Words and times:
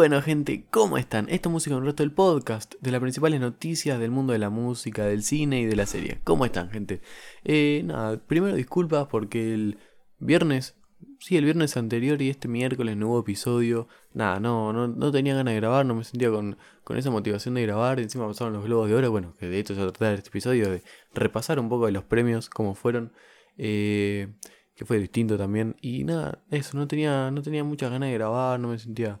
bueno, 0.00 0.22
gente, 0.22 0.64
¿cómo 0.70 0.96
están? 0.96 1.28
Esto 1.28 1.50
es 1.50 1.52
Música 1.52 1.76
en 1.76 1.84
Resto 1.84 2.02
del 2.02 2.10
Podcast, 2.10 2.74
de 2.80 2.90
las 2.90 3.02
principales 3.02 3.38
noticias 3.38 4.00
del 4.00 4.10
mundo 4.10 4.32
de 4.32 4.38
la 4.38 4.48
música, 4.48 5.04
del 5.04 5.22
cine 5.22 5.60
y 5.60 5.66
de 5.66 5.76
la 5.76 5.84
serie. 5.84 6.20
¿Cómo 6.24 6.46
están, 6.46 6.70
gente? 6.70 7.02
Eh, 7.44 7.82
nada, 7.84 8.16
primero 8.16 8.56
disculpas 8.56 9.08
porque 9.08 9.52
el 9.52 9.76
viernes, 10.18 10.74
sí, 11.18 11.36
el 11.36 11.44
viernes 11.44 11.76
anterior 11.76 12.22
y 12.22 12.30
este 12.30 12.48
miércoles 12.48 12.96
no 12.96 13.10
hubo 13.10 13.20
episodio. 13.20 13.88
Nada, 14.14 14.40
no, 14.40 14.72
no, 14.72 14.88
no 14.88 15.12
tenía 15.12 15.34
ganas 15.34 15.52
de 15.52 15.60
grabar, 15.60 15.84
no 15.84 15.94
me 15.94 16.04
sentía 16.04 16.30
con, 16.30 16.56
con 16.82 16.96
esa 16.96 17.10
motivación 17.10 17.52
de 17.52 17.60
grabar. 17.60 18.00
Encima 18.00 18.26
pasaron 18.26 18.54
los 18.54 18.64
globos 18.64 18.88
de 18.88 18.94
oro, 18.94 19.10
bueno, 19.10 19.34
que 19.38 19.48
de 19.48 19.58
hecho 19.58 19.74
se 19.74 19.82
trata 19.82 20.08
de 20.08 20.14
este 20.14 20.30
episodio, 20.30 20.70
de 20.70 20.82
repasar 21.12 21.60
un 21.60 21.68
poco 21.68 21.84
de 21.84 21.92
los 21.92 22.04
premios, 22.04 22.48
cómo 22.48 22.74
fueron. 22.74 23.12
Eh, 23.58 24.28
que 24.74 24.86
fue 24.86 24.98
distinto 24.98 25.36
también. 25.36 25.76
Y 25.82 26.04
nada, 26.04 26.42
eso, 26.50 26.78
no 26.78 26.88
tenía, 26.88 27.30
no 27.30 27.42
tenía 27.42 27.64
muchas 27.64 27.90
ganas 27.90 28.08
de 28.08 28.14
grabar, 28.14 28.58
no 28.58 28.68
me 28.68 28.78
sentía 28.78 29.20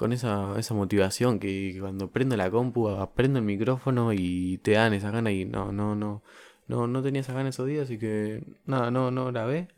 con 0.00 0.14
esa, 0.14 0.58
esa 0.58 0.72
motivación 0.72 1.38
que 1.38 1.76
cuando 1.78 2.10
prendo 2.10 2.34
la 2.34 2.50
compu, 2.50 2.88
prendo 3.14 3.38
el 3.38 3.44
micrófono 3.44 4.14
y 4.14 4.56
te 4.62 4.70
dan 4.70 4.94
esa 4.94 5.10
gana 5.10 5.30
y 5.30 5.44
no, 5.44 5.72
no, 5.72 5.94
no, 5.94 6.22
no, 6.68 6.86
no 6.86 7.02
tenía 7.02 7.20
esa 7.20 7.34
gana 7.34 7.50
esos 7.50 7.66
días, 7.66 7.82
así 7.84 7.98
que 7.98 8.42
nada, 8.64 8.90
no, 8.90 9.10
no 9.10 9.26
grabé. 9.26 9.68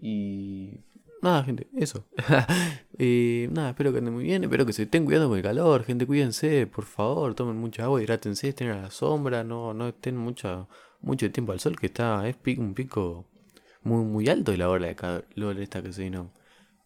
Y 0.00 0.80
nada, 1.20 1.44
gente, 1.44 1.68
eso. 1.76 2.06
eh, 2.98 3.50
nada, 3.52 3.68
espero 3.68 3.92
que 3.92 3.98
anden 3.98 4.14
muy 4.14 4.24
bien, 4.24 4.44
espero 4.44 4.64
que 4.64 4.72
se 4.72 4.84
estén 4.84 5.04
cuidando 5.04 5.28
con 5.28 5.36
el 5.36 5.44
calor, 5.44 5.84
gente, 5.84 6.06
cuídense, 6.06 6.66
por 6.66 6.86
favor, 6.86 7.34
tomen 7.34 7.58
mucha 7.58 7.84
agua, 7.84 8.02
hidrátense, 8.02 8.48
estén 8.48 8.70
a 8.70 8.80
la 8.80 8.90
sombra, 8.90 9.44
no, 9.44 9.74
no 9.74 9.88
estén 9.88 10.16
mucho, 10.16 10.70
mucho 11.02 11.30
tiempo 11.30 11.52
al 11.52 11.60
sol, 11.60 11.78
que 11.78 11.88
está, 11.88 12.26
es 12.26 12.36
un 12.56 12.72
pico 12.72 13.26
muy, 13.82 14.06
muy 14.06 14.26
alto 14.30 14.54
y 14.54 14.56
la 14.56 14.70
hora 14.70 14.86
de 14.86 14.96
calor 14.96 15.60
esta 15.60 15.82
que 15.82 15.92
se 15.92 16.04
vino 16.04 16.32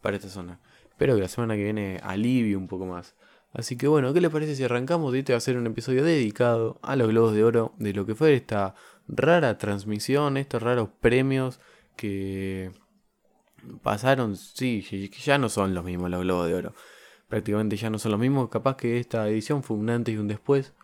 para 0.02 0.16
esta 0.16 0.28
zona. 0.28 0.58
Espero 1.00 1.14
que 1.14 1.22
la 1.22 1.28
semana 1.28 1.56
que 1.56 1.64
viene 1.64 1.98
alivie 2.02 2.56
un 2.56 2.68
poco 2.68 2.84
más. 2.84 3.14
Así 3.54 3.78
que 3.78 3.88
bueno, 3.88 4.12
¿qué 4.12 4.20
les 4.20 4.30
parece 4.30 4.54
si 4.54 4.64
arrancamos? 4.64 5.14
Este 5.14 5.32
va 5.32 5.38
a 5.38 5.40
ser 5.40 5.56
un 5.56 5.66
episodio 5.66 6.04
dedicado 6.04 6.78
a 6.82 6.94
los 6.94 7.08
Globos 7.08 7.32
de 7.32 7.42
Oro, 7.42 7.72
de 7.78 7.94
lo 7.94 8.04
que 8.04 8.14
fue 8.14 8.34
esta 8.34 8.74
rara 9.08 9.56
transmisión, 9.56 10.36
estos 10.36 10.62
raros 10.62 10.90
premios 11.00 11.58
que 11.96 12.70
pasaron, 13.80 14.36
sí, 14.36 14.84
que 14.90 15.08
ya 15.22 15.38
no 15.38 15.48
son 15.48 15.72
los 15.72 15.84
mismos 15.84 16.10
los 16.10 16.20
Globos 16.20 16.48
de 16.48 16.54
Oro. 16.54 16.74
Prácticamente 17.28 17.76
ya 17.76 17.88
no 17.88 17.98
son 17.98 18.12
los 18.12 18.20
mismos. 18.20 18.50
Capaz 18.50 18.76
que 18.76 19.00
esta 19.00 19.26
edición 19.26 19.62
fue 19.62 19.78
un 19.78 19.88
antes 19.88 20.14
y 20.14 20.18
un 20.18 20.28
después 20.28 20.74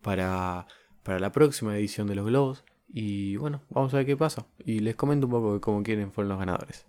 para, 0.00 0.68
para 1.02 1.18
la 1.18 1.32
próxima 1.32 1.76
edición 1.76 2.06
de 2.06 2.14
los 2.14 2.26
Globos. 2.26 2.64
Y 2.86 3.34
bueno, 3.34 3.62
vamos 3.70 3.92
a 3.94 3.96
ver 3.96 4.06
qué 4.06 4.16
pasa. 4.16 4.46
Y 4.64 4.78
les 4.78 4.94
comento 4.94 5.26
un 5.26 5.32
poco 5.32 5.60
cómo 5.60 5.82
quieren 5.82 6.12
fueron 6.12 6.28
los 6.28 6.38
ganadores. 6.38 6.86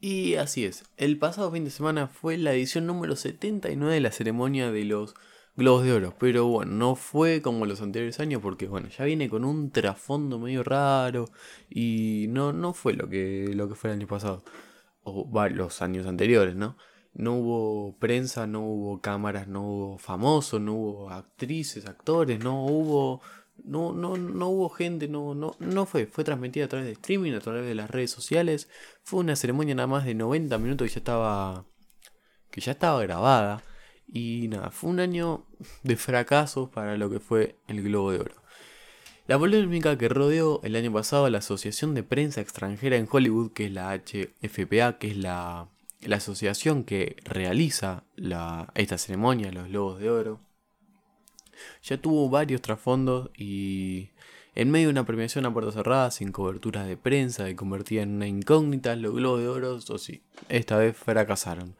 Y 0.00 0.34
así 0.34 0.64
es, 0.64 0.84
el 0.96 1.18
pasado 1.18 1.52
fin 1.52 1.64
de 1.64 1.70
semana 1.70 2.08
fue 2.08 2.36
la 2.36 2.52
edición 2.52 2.86
número 2.86 3.16
79 3.16 3.94
de 3.94 4.00
la 4.00 4.12
ceremonia 4.12 4.70
de 4.70 4.84
los 4.84 5.14
Globos 5.56 5.84
de 5.84 5.92
Oro, 5.92 6.14
pero 6.18 6.46
bueno, 6.46 6.72
no 6.72 6.94
fue 6.94 7.42
como 7.42 7.66
los 7.66 7.80
anteriores 7.82 8.20
años 8.20 8.40
porque 8.42 8.66
bueno, 8.66 8.88
ya 8.88 9.04
viene 9.04 9.28
con 9.28 9.44
un 9.44 9.70
trasfondo 9.70 10.38
medio 10.38 10.62
raro 10.62 11.26
y 11.68 12.26
no, 12.28 12.52
no 12.52 12.72
fue 12.72 12.94
lo 12.94 13.08
que, 13.08 13.50
lo 13.54 13.68
que 13.68 13.74
fue 13.74 13.90
el 13.90 13.96
año 13.96 14.06
pasado, 14.06 14.42
o 15.02 15.28
los 15.50 15.82
años 15.82 16.06
anteriores, 16.06 16.56
¿no? 16.56 16.76
no 17.14 17.34
hubo 17.34 17.96
prensa, 17.98 18.46
no 18.46 18.60
hubo 18.62 19.00
cámaras, 19.00 19.48
no 19.48 19.62
hubo 19.62 19.98
famosos, 19.98 20.60
no 20.60 20.74
hubo 20.74 21.10
actrices, 21.10 21.86
actores, 21.86 22.42
no 22.42 22.64
hubo 22.64 23.20
no, 23.64 23.92
no, 23.92 24.16
no 24.16 24.48
hubo 24.48 24.68
gente, 24.68 25.08
no, 25.08 25.34
no, 25.34 25.56
no 25.58 25.86
fue, 25.86 26.06
fue 26.06 26.24
transmitida 26.24 26.64
a 26.64 26.68
través 26.68 26.86
de 26.86 26.92
streaming, 26.92 27.32
a 27.32 27.40
través 27.40 27.66
de 27.66 27.74
las 27.74 27.90
redes 27.90 28.10
sociales. 28.10 28.68
Fue 29.02 29.20
una 29.20 29.36
ceremonia 29.36 29.74
nada 29.74 29.86
más 29.86 30.04
de 30.04 30.14
90 30.14 30.58
minutos 30.58 30.88
que 30.88 30.94
ya 30.94 30.98
estaba 30.98 31.66
que 32.50 32.60
ya 32.60 32.72
estaba 32.72 33.00
grabada 33.02 33.62
y 34.08 34.48
nada, 34.48 34.70
fue 34.70 34.90
un 34.90 35.00
año 35.00 35.46
de 35.84 35.96
fracasos 35.96 36.68
para 36.68 36.96
lo 36.96 37.08
que 37.10 37.20
fue 37.20 37.56
el 37.68 37.82
Globo 37.82 38.10
de 38.12 38.20
Oro. 38.20 38.34
La 39.28 39.38
polémica 39.38 39.96
que 39.96 40.08
rodeó 40.08 40.60
el 40.64 40.74
año 40.74 40.92
pasado 40.92 41.26
a 41.26 41.30
la 41.30 41.38
Asociación 41.38 41.94
de 41.94 42.02
Prensa 42.02 42.40
Extranjera 42.40 42.96
en 42.96 43.08
Hollywood, 43.08 43.52
que 43.52 43.66
es 43.66 43.72
la 43.72 43.94
HFPA, 43.94 44.98
que 44.98 45.10
es 45.12 45.16
la 45.16 45.68
la 46.02 46.16
asociación 46.16 46.84
que 46.84 47.16
realiza 47.24 48.04
la, 48.16 48.72
esta 48.74 48.98
ceremonia, 48.98 49.52
los 49.52 49.68
Globos 49.68 50.00
de 50.00 50.10
Oro, 50.10 50.40
ya 51.82 52.00
tuvo 52.00 52.28
varios 52.28 52.62
trasfondos 52.62 53.30
y 53.36 54.10
en 54.54 54.70
medio 54.70 54.88
de 54.88 54.92
una 54.92 55.06
premiación 55.06 55.46
a 55.46 55.52
puerta 55.52 55.72
cerrada, 55.72 56.10
sin 56.10 56.32
coberturas 56.32 56.86
de 56.86 56.96
prensa 56.96 57.48
y 57.48 57.54
convertida 57.54 58.02
en 58.02 58.16
una 58.16 58.26
incógnita, 58.26 58.96
los 58.96 59.14
Globos 59.14 59.40
de 59.40 59.48
Oro, 59.48 59.74
o 59.74 59.98
sí, 59.98 60.22
esta 60.48 60.76
vez 60.76 60.96
fracasaron. 60.96 61.76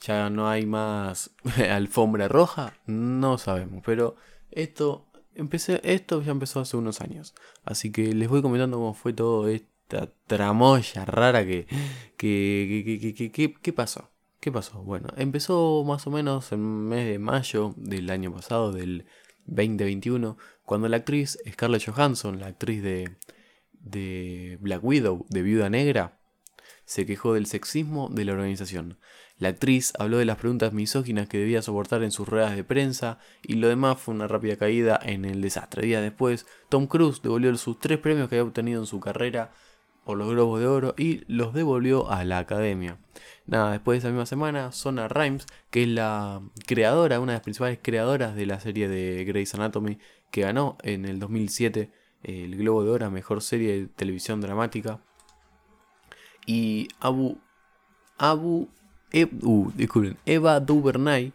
Ya 0.00 0.30
no 0.30 0.48
hay 0.48 0.66
más 0.66 1.30
alfombra 1.70 2.28
roja, 2.28 2.74
no 2.86 3.38
sabemos, 3.38 3.82
pero 3.84 4.16
esto, 4.50 5.06
empecé, 5.34 5.80
esto 5.84 6.22
ya 6.22 6.32
empezó 6.32 6.60
hace 6.60 6.76
unos 6.76 7.00
años. 7.00 7.34
Así 7.64 7.92
que 7.92 8.14
les 8.14 8.28
voy 8.28 8.42
comentando 8.42 8.78
cómo 8.78 8.94
fue 8.94 9.12
todo 9.12 9.48
esta 9.48 10.10
tramoya 10.26 11.04
rara 11.04 11.44
que, 11.44 11.66
que, 12.16 13.30
que, 13.32 13.54
¿Qué 13.54 13.72
pasó? 13.72 14.10
¿Qué 14.46 14.52
pasó? 14.52 14.80
Bueno, 14.80 15.08
empezó 15.16 15.82
más 15.84 16.06
o 16.06 16.12
menos 16.12 16.52
en 16.52 16.60
el 16.60 16.66
mes 16.66 17.08
de 17.08 17.18
mayo 17.18 17.74
del 17.76 18.08
año 18.10 18.32
pasado, 18.32 18.70
del 18.70 19.04
2021, 19.46 20.38
cuando 20.64 20.88
la 20.88 20.98
actriz 20.98 21.36
Scarlett 21.50 21.84
Johansson, 21.84 22.38
la 22.38 22.46
actriz 22.46 22.80
de, 22.80 23.16
de 23.72 24.56
Black 24.60 24.84
Widow, 24.84 25.26
de 25.30 25.42
Viuda 25.42 25.68
Negra, 25.68 26.20
se 26.84 27.06
quejó 27.06 27.34
del 27.34 27.46
sexismo 27.46 28.08
de 28.08 28.24
la 28.24 28.34
organización. 28.34 29.00
La 29.36 29.48
actriz 29.48 29.92
habló 29.98 30.18
de 30.18 30.26
las 30.26 30.38
preguntas 30.38 30.72
misóginas 30.72 31.26
que 31.26 31.38
debía 31.38 31.60
soportar 31.60 32.04
en 32.04 32.12
sus 32.12 32.28
ruedas 32.28 32.54
de 32.54 32.62
prensa 32.62 33.18
y 33.42 33.54
lo 33.54 33.66
demás 33.66 33.98
fue 33.98 34.14
una 34.14 34.28
rápida 34.28 34.56
caída 34.56 35.00
en 35.02 35.24
el 35.24 35.40
desastre. 35.40 35.84
Días 35.84 36.02
después, 36.02 36.46
Tom 36.68 36.86
Cruise 36.86 37.20
devolvió 37.20 37.56
sus 37.56 37.80
tres 37.80 37.98
premios 37.98 38.28
que 38.28 38.36
había 38.36 38.44
obtenido 38.44 38.80
en 38.80 38.86
su 38.86 39.00
carrera 39.00 39.52
por 40.06 40.16
los 40.16 40.30
Globos 40.30 40.60
de 40.60 40.68
Oro 40.68 40.94
y 40.96 41.24
los 41.26 41.52
devolvió 41.52 42.08
a 42.08 42.24
la 42.24 42.38
academia. 42.38 42.98
Nada, 43.44 43.72
después 43.72 43.96
de 43.96 43.98
esa 43.98 44.08
misma 44.08 44.24
semana, 44.24 44.70
Sona 44.70 45.08
Rhimes, 45.08 45.46
que 45.70 45.82
es 45.82 45.88
la 45.88 46.40
creadora, 46.64 47.18
una 47.18 47.32
de 47.32 47.36
las 47.38 47.42
principales 47.42 47.80
creadoras 47.82 48.36
de 48.36 48.46
la 48.46 48.60
serie 48.60 48.88
de 48.88 49.24
Grey's 49.24 49.52
Anatomy, 49.54 49.98
que 50.30 50.42
ganó 50.42 50.78
en 50.82 51.06
el 51.06 51.18
2007 51.18 51.90
el 52.22 52.56
Globo 52.56 52.84
de 52.84 52.90
Oro 52.90 53.10
Mejor 53.10 53.42
Serie 53.42 53.80
de 53.80 53.86
Televisión 53.88 54.40
Dramática. 54.40 55.00
Y 56.46 56.86
Abu, 57.00 57.38
Abu 58.16 58.68
uh, 59.42 59.72
disculpen, 59.74 60.18
Eva 60.24 60.60
DuVernay, 60.60 61.32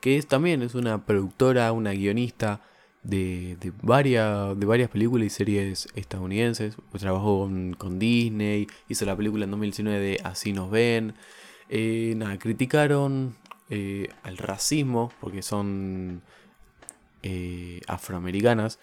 que 0.00 0.16
es, 0.16 0.26
también 0.26 0.62
es 0.62 0.74
una 0.74 1.04
productora, 1.04 1.70
una 1.72 1.92
guionista, 1.92 2.62
de, 3.04 3.72
varias, 3.82 4.58
de 4.58 4.66
varias 4.66 4.90
películas 4.90 5.26
y 5.26 5.30
series 5.30 5.88
estadounidenses. 5.94 6.76
Trabajó 6.98 7.48
con, 7.78 7.98
Disney, 7.98 8.66
hizo 8.88 9.04
la 9.04 9.16
película 9.16 9.44
en 9.44 9.50
2019 9.50 9.98
de 9.98 10.20
Así 10.24 10.52
nos 10.52 10.70
ven. 10.70 11.14
Eh, 11.68 12.14
nada, 12.16 12.38
criticaron 12.38 13.36
eh, 13.70 14.08
al 14.22 14.38
racismo, 14.38 15.12
porque 15.20 15.42
son 15.42 16.22
eh, 17.22 17.80
afroamericanas. 17.86 18.78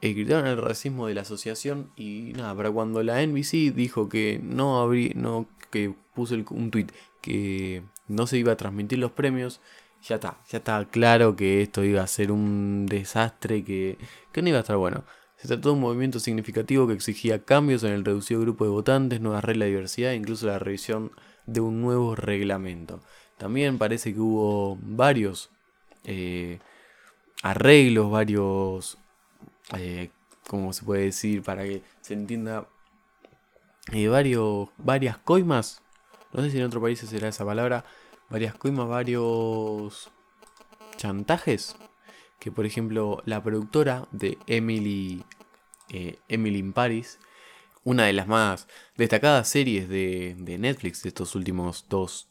criticaron 0.00 0.46
el 0.46 0.60
racismo 0.60 1.06
de 1.06 1.14
la 1.14 1.22
asociación 1.22 1.90
y 1.96 2.32
nada, 2.36 2.54
para 2.54 2.70
cuando 2.70 3.02
la 3.02 3.24
NBC 3.24 3.72
dijo 3.74 4.08
que 4.08 4.40
no 4.42 4.80
habría, 4.80 5.12
no, 5.14 5.48
que 5.70 5.94
puso 6.14 6.34
un 6.50 6.70
tweet 6.70 6.88
que 7.20 7.82
no 8.06 8.26
se 8.26 8.36
iba 8.38 8.52
a 8.52 8.56
transmitir 8.56 8.98
los 8.98 9.12
premios, 9.12 9.60
ya 10.04 10.16
está, 10.16 10.38
ya 10.48 10.58
está 10.58 10.84
claro 10.90 11.34
que 11.34 11.62
esto 11.62 11.82
iba 11.82 12.02
a 12.02 12.06
ser 12.06 12.30
un 12.30 12.86
desastre 12.86 13.64
que, 13.64 13.98
que 14.32 14.42
no 14.42 14.48
iba 14.50 14.58
a 14.58 14.60
estar 14.60 14.76
bueno. 14.76 15.04
Se 15.36 15.48
trató 15.48 15.70
de 15.70 15.74
un 15.74 15.80
movimiento 15.80 16.20
significativo 16.20 16.86
que 16.86 16.94
exigía 16.94 17.44
cambios 17.44 17.82
en 17.84 17.92
el 17.92 18.04
reducido 18.04 18.40
grupo 18.40 18.64
de 18.64 18.70
votantes, 18.70 19.20
nuevas 19.20 19.44
reglas 19.44 19.66
de 19.66 19.70
diversidad 19.70 20.12
e 20.12 20.16
incluso 20.16 20.46
la 20.46 20.58
revisión 20.58 21.12
de 21.46 21.60
un 21.60 21.80
nuevo 21.80 22.14
reglamento. 22.14 23.00
También 23.38 23.78
parece 23.78 24.14
que 24.14 24.20
hubo 24.20 24.78
varios 24.80 25.50
eh, 26.04 26.60
arreglos, 27.42 28.10
varios, 28.10 28.98
eh, 29.76 30.10
¿cómo 30.46 30.72
se 30.72 30.84
puede 30.84 31.04
decir? 31.04 31.42
Para 31.42 31.64
que 31.64 31.82
se 32.00 32.14
entienda, 32.14 32.66
eh, 33.92 34.08
varios, 34.08 34.68
varias 34.78 35.18
coimas, 35.18 35.82
no 36.32 36.42
sé 36.42 36.50
si 36.50 36.58
en 36.58 36.64
otro 36.64 36.80
país 36.80 36.98
será 37.00 37.28
esa 37.28 37.44
palabra, 37.44 37.84
varias 38.34 38.56
coimas, 38.56 38.88
varios 38.88 40.10
chantajes. 40.96 41.76
Que 42.40 42.50
por 42.50 42.66
ejemplo 42.66 43.22
la 43.26 43.40
productora 43.40 44.08
de 44.10 44.38
Emily, 44.48 45.22
eh, 45.90 46.18
Emily 46.28 46.58
in 46.58 46.72
Paris, 46.72 47.20
una 47.84 48.06
de 48.06 48.12
las 48.12 48.26
más 48.26 48.66
destacadas 48.96 49.48
series 49.48 49.88
de, 49.88 50.34
Netflix 50.58 51.04
de 51.04 51.10
estos 51.10 51.36
últimos 51.36 51.86
2, 51.88 52.28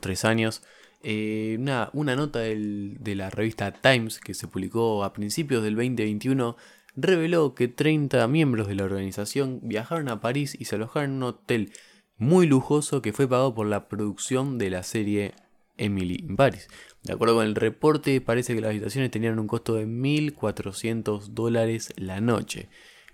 3 0.00 0.24
años, 0.24 0.62
eh, 1.02 1.58
una, 1.92 2.16
nota 2.16 2.38
de 2.38 3.14
la 3.14 3.28
revista 3.28 3.72
Times 3.72 4.18
que 4.20 4.32
se 4.32 4.48
publicó 4.48 5.04
a 5.04 5.12
principios 5.12 5.62
del 5.62 5.74
2021 5.76 6.56
reveló 6.96 7.54
que 7.54 7.68
30 7.68 8.26
miembros 8.26 8.68
de 8.68 8.74
la 8.74 8.84
organización 8.84 9.60
viajaron 9.62 10.08
a 10.08 10.22
París 10.22 10.56
y 10.58 10.64
se 10.64 10.76
alojaron 10.76 11.10
en 11.10 11.16
un 11.18 11.22
hotel 11.24 11.72
muy 12.18 12.46
lujoso 12.46 13.02
que 13.02 13.12
fue 13.12 13.28
pagado 13.28 13.54
por 13.54 13.66
la 13.66 13.88
producción 13.88 14.58
de 14.58 14.70
la 14.70 14.82
serie 14.82 15.34
Emily 15.76 16.16
in 16.20 16.36
Paris. 16.36 16.68
De 17.02 17.12
acuerdo 17.12 17.36
con 17.36 17.46
el 17.46 17.54
reporte, 17.54 18.20
parece 18.20 18.54
que 18.54 18.60
las 18.60 18.70
habitaciones 18.70 19.10
tenían 19.10 19.38
un 19.38 19.46
costo 19.46 19.74
de 19.74 19.86
1.400 19.86 21.28
dólares 21.28 21.92
la 21.96 22.20
noche. 22.20 22.68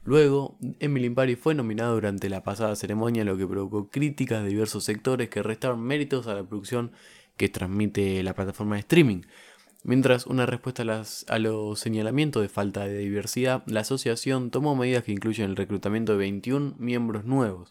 Luego, 0.05 0.57
Emily 0.81 1.07
in 1.07 1.15
Paris 1.15 1.39
fue 1.41 1.55
nominada 1.55 1.93
durante 1.93 2.29
la 2.29 2.43
pasada 2.43 2.75
ceremonia, 2.75 3.25
lo 3.25 3.37
que 3.37 3.47
provocó 3.47 3.89
críticas 3.89 4.43
de 4.43 4.49
diversos 4.49 4.85
sectores 4.85 5.29
que 5.29 5.43
restaron 5.43 5.81
méritos 5.81 6.27
a 6.27 6.35
la 6.35 6.45
producción 6.45 6.93
que 7.37 7.49
transmite 7.49 8.23
la 8.23 8.35
plataforma 8.35 8.77
de 8.77 8.81
streaming. 8.81 9.23
Mientras 9.85 10.27
una 10.27 10.47
respuesta 10.47 10.85
a, 10.85 11.35
a 11.35 11.39
los 11.39 11.81
señalamientos 11.81 12.43
de 12.43 12.49
falta 12.49 12.85
de 12.85 12.99
diversidad, 12.99 13.65
la 13.67 13.81
asociación 13.81 14.51
tomó 14.51 14.77
medidas 14.77 15.03
que 15.03 15.13
incluyen 15.13 15.51
el 15.51 15.57
reclutamiento 15.57 16.13
de 16.13 16.19
21 16.19 16.77
miembros 16.79 17.25
nuevos. 17.25 17.71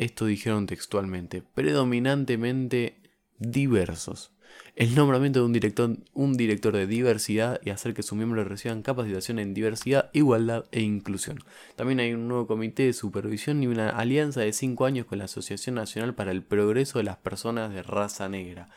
Esto 0.00 0.24
dijeron 0.24 0.66
textualmente, 0.66 1.42
predominantemente 1.42 3.02
diversos. 3.38 4.32
El 4.74 4.94
nombramiento 4.94 5.40
de 5.40 5.44
un 5.44 5.52
director, 5.52 5.94
un 6.14 6.38
director 6.38 6.74
de 6.74 6.86
diversidad 6.86 7.60
y 7.62 7.68
hacer 7.68 7.92
que 7.92 8.02
sus 8.02 8.16
miembros 8.16 8.48
reciban 8.48 8.80
capacitación 8.80 9.38
en 9.38 9.52
diversidad, 9.52 10.08
igualdad 10.14 10.64
e 10.72 10.80
inclusión. 10.80 11.40
También 11.76 12.00
hay 12.00 12.14
un 12.14 12.28
nuevo 12.28 12.46
comité 12.46 12.84
de 12.84 12.94
supervisión 12.94 13.62
y 13.62 13.66
una 13.66 13.90
alianza 13.90 14.40
de 14.40 14.54
5 14.54 14.86
años 14.86 15.04
con 15.04 15.18
la 15.18 15.26
Asociación 15.26 15.74
Nacional 15.74 16.14
para 16.14 16.30
el 16.30 16.42
Progreso 16.42 16.96
de 16.96 17.04
las 17.04 17.18
Personas 17.18 17.70
de 17.70 17.82
Raza 17.82 18.26
Negra. 18.30 18.70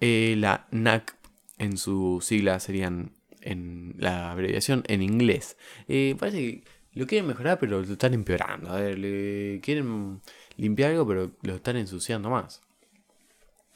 Eh, 0.00 0.34
la 0.38 0.66
NAC, 0.70 1.14
en 1.58 1.76
su 1.76 2.20
sigla 2.22 2.58
serían 2.58 3.12
en 3.42 3.96
la 3.98 4.30
abreviación 4.30 4.82
en 4.86 5.02
inglés. 5.02 5.58
Eh, 5.88 6.16
parece 6.18 6.38
que 6.38 6.64
lo 6.98 7.06
quieren 7.06 7.26
mejorar, 7.26 7.58
pero 7.58 7.80
lo 7.80 7.92
están 7.92 8.14
empeorando. 8.14 8.70
A 8.70 8.80
ver, 8.80 8.98
le 8.98 9.60
quieren 9.62 10.20
limpiar 10.56 10.90
algo, 10.92 11.06
pero 11.06 11.30
lo 11.42 11.54
están 11.54 11.76
ensuciando 11.76 12.30
más 12.30 12.62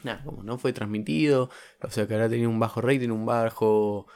nada, 0.05 0.23
como 0.25 0.43
no 0.43 0.59
fue 0.59 0.73
transmitido, 0.73 1.51
o 1.81 1.91
sea 1.91 2.07
que 2.07 2.15
ahora 2.15 2.29
tenía 2.29 2.49
un 2.49 2.59
bajo 2.59 2.81
rating, 2.81 3.11
un 3.11 3.27
bajo 3.27 4.07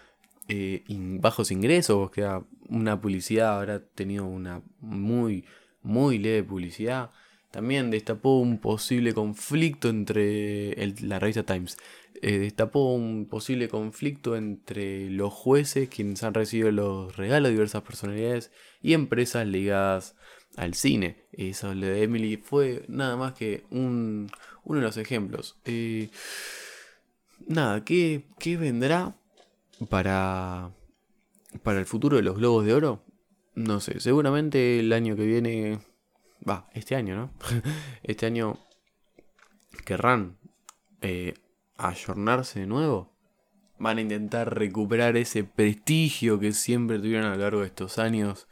eh, 0.49 0.85
bajos 0.89 1.51
ingresos, 1.51 2.11
que 2.11 2.29
una 2.69 3.01
publicidad 3.01 3.59
habrá 3.59 3.81
tenido 3.81 4.27
una 4.27 4.63
muy, 4.81 5.45
muy 5.83 6.19
leve 6.19 6.43
publicidad. 6.43 7.11
También 7.57 7.91
destapó 7.91 8.39
un 8.39 8.59
posible 8.59 9.15
conflicto 9.15 9.89
entre 9.89 10.77
la 11.01 11.19
revista 11.19 11.43
Times. 11.43 11.79
Eh, 12.21 12.39
destapó 12.39 12.93
un 12.93 13.29
posible 13.31 13.71
conflicto 13.71 14.37
entre 14.37 15.09
los 15.09 15.33
jueces, 15.33 15.89
quienes 15.89 16.23
han 16.23 16.35
recibido 16.35 16.71
los 16.71 17.17
regalos 17.17 17.49
de 17.49 17.53
diversas 17.55 17.81
personalidades, 17.81 18.53
y 18.83 18.93
empresas 18.93 19.47
ligadas 19.47 20.17
al 20.59 20.75
cine. 20.75 21.25
Eso 21.33 21.75
de 21.75 22.03
Emily 22.03 22.37
fue 22.37 22.85
nada 22.89 23.17
más 23.17 23.33
que 23.33 23.65
un, 23.71 24.31
uno 24.65 24.81
de 24.81 24.85
los 24.85 24.99
ejemplos. 24.99 25.57
Eh, 25.65 26.11
nada, 27.47 27.87
¿qué, 27.87 28.27
¿qué, 28.39 28.59
vendrá 28.59 29.17
para, 29.89 30.75
para 31.63 31.79
el 31.79 31.87
futuro 31.87 32.19
de 32.19 32.23
los 32.23 32.37
Globos 32.37 32.67
de 32.67 32.75
Oro? 32.75 33.03
No 33.55 33.81
sé, 33.81 33.99
seguramente 34.01 34.79
el 34.81 34.93
año 34.93 35.17
que 35.17 35.25
viene... 35.25 35.79
Va, 36.49 36.69
este 36.75 36.95
año, 36.95 37.17
¿no? 37.17 37.31
este 38.03 38.27
año 38.27 38.59
querrán 39.85 40.39
eh, 41.01 41.35
ayornarse 41.77 42.61
de 42.61 42.67
nuevo. 42.67 43.13
Van 43.79 43.99
a 43.99 44.01
intentar 44.01 44.55
recuperar 44.55 45.17
ese 45.17 45.45
prestigio 45.45 46.39
que 46.39 46.53
siempre 46.53 46.99
tuvieron 46.99 47.27
a 47.27 47.35
lo 47.35 47.43
largo 47.43 47.61
de 47.61 47.67
estos 47.67 47.99
años 47.99 48.49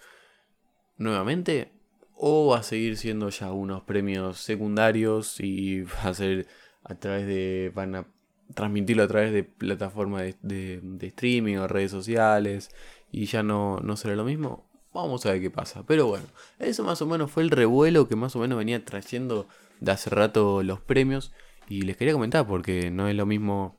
nuevamente 0.97 1.73
o 2.17 2.51
va 2.51 2.59
a 2.59 2.63
seguir 2.63 2.97
siendo 2.97 3.29
ya 3.31 3.53
unos 3.53 3.83
premios 3.83 4.39
secundarios 4.39 5.41
y 5.41 5.83
va 5.83 6.05
a 6.05 6.15
ser 6.15 6.47
a 6.83 6.95
través 6.95 7.27
de 7.27 7.73
van 7.75 7.95
a 7.95 8.07
transmitirlo 8.55 9.03
a 9.03 9.09
través 9.09 9.33
de 9.33 9.45
plataformas 9.45 10.37
de, 10.43 10.99
streaming 11.01 11.57
o 11.57 11.67
redes 11.67 11.91
sociales 11.91 12.71
y 13.11 13.27
ya 13.27 13.43
no, 13.43 13.81
no 13.81 13.97
será 13.97 14.17
lo 14.17 14.25
mismo 14.25 14.69
vamos 15.03 15.27
a 15.27 15.33
ver 15.33 15.41
qué 15.41 15.51
pasa. 15.51 15.85
Pero 15.87 16.07
bueno 16.07 16.25
eso 16.59 16.85
más 16.85 17.03
o 17.03 17.07
menos 17.07 17.31
fue 17.31 17.43
el 17.43 17.51
revuelo 17.51 18.09
que 18.09 18.17
más 18.17 18.35
o 18.37 18.39
menos 18.39 18.59
venía 18.59 18.85
trayendo 18.85 19.47
de 19.81 19.93
hace 19.93 20.11
rato 20.11 20.63
los 20.63 20.81
premios. 20.81 21.33
Y 21.69 21.83
les 21.83 21.97
quería 21.97 22.13
comentar 22.13 22.47
porque 22.47 22.91
no 22.91 23.09
es 23.09 23.15
lo 23.15 23.27
mismo 23.27 23.79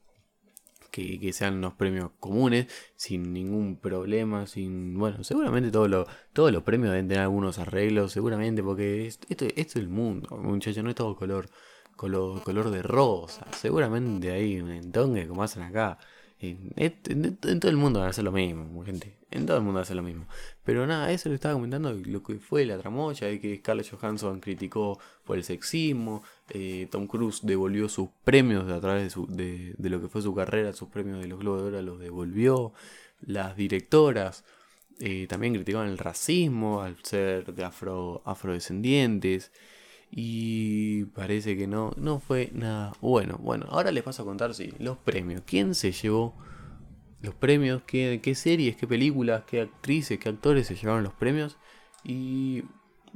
que, 0.91 1.33
sean 1.33 1.56
unos 1.56 1.73
premios 1.73 2.12
comunes, 2.19 2.67
sin 2.95 3.33
ningún 3.33 3.77
problema, 3.77 4.47
sin... 4.47 4.97
Bueno, 4.97 5.23
seguramente 5.23 5.69
todos 5.71 5.89
los 5.89 6.63
premios 6.63 6.91
deben 6.91 7.07
tener 7.07 7.23
algunos 7.23 7.59
arreglos, 7.59 8.13
seguramente, 8.13 8.63
porque 8.63 9.06
esto, 9.06 9.27
esto 9.29 9.45
es 9.56 9.75
el 9.75 9.89
mundo, 9.89 10.38
muchachos, 10.38 10.83
no 10.83 10.89
es 10.89 10.95
todo 10.95 11.15
color, 11.17 11.50
color, 11.97 12.41
color 12.44 12.69
de 12.71 12.81
rosa, 12.81 13.45
seguramente 13.51 14.31
hay 14.31 14.62
un 14.62 14.71
entongue 14.71 15.27
como 15.27 15.44
hacen 15.44 15.63
acá. 15.63 15.97
En, 16.40 17.60
todo 17.60 17.72
el 17.72 17.78
mundo 17.78 18.04
hacer 18.04 18.24
lo 18.24 18.32
mismo, 18.32 18.84
gente. 18.84 19.16
En 19.32 19.46
todo 19.46 19.58
el 19.58 19.64
mundo 19.64 19.80
hacer 19.80 19.96
lo 19.96 20.04
mismo. 20.04 20.28
Pero 20.64 20.86
nada, 20.86 21.12
eso 21.12 21.30
lo 21.30 21.36
estaba 21.36 21.54
comentando, 21.54 21.94
lo 21.94 22.24
que 22.24 22.36
fue 22.36 22.66
la 22.66 22.78
tramoya, 22.78 23.28
de 23.28 23.40
que 23.40 23.58
Scarlett 23.58 23.90
Johansson 23.90 24.40
criticó 24.40 25.00
por 25.24 25.38
el 25.38 25.44
sexismo, 25.44 26.24
eh, 26.50 26.88
Tom 26.92 27.08
Cruise 27.08 27.42
devolvió 27.44 27.90
sus 27.90 28.10
premios 28.24 28.70
a 28.72 28.80
través 28.80 29.16
de, 29.30 29.76
lo 29.78 30.02
que 30.02 30.08
fue 30.08 30.22
su 30.22 30.34
carrera, 30.36 30.74
sus 30.74 30.90
premios 30.90 31.22
de 31.22 31.28
los 31.28 31.40
Globos 31.40 31.62
de 31.62 31.68
Oro 31.68 31.82
los 31.82 32.00
devolvió, 32.00 32.74
las 33.22 33.56
directoras 33.56 34.44
eh, 35.00 35.28
también 35.28 35.54
criticaban 35.54 35.90
el 35.90 35.98
racismo 35.98 36.82
al 36.82 36.98
ser 37.04 37.54
de 37.54 37.64
afro, 37.64 38.22
afrodescendientes. 38.26 39.52
Y 40.17 41.06
parece 41.07 41.57
que 41.57 41.67
no, 41.67 41.91
no 41.97 42.21
fue 42.21 42.50
nada 42.53 42.94
bueno. 43.01 43.38
Bueno, 43.41 43.65
ahora 43.69 43.91
les 43.91 44.01
paso 44.01 44.23
a 44.23 44.25
contar, 44.25 44.53
sí, 44.53 44.73
los 44.79 44.97
premios. 44.97 45.41
¿Quién 45.45 45.75
se 45.75 45.91
llevó 45.91 46.33
los 47.21 47.35
premios? 47.35 47.81
¿Qué, 47.85 48.21
qué 48.23 48.33
series, 48.33 48.77
qué 48.77 48.88
películas, 48.88 49.44
qué 49.45 49.59
actrices, 49.59 50.17
qué 50.17 50.29
actores 50.29 50.67
se 50.67 50.75
llevaron 50.75 51.03
los 51.03 51.12
premios? 51.12 51.57
Y 52.06 52.63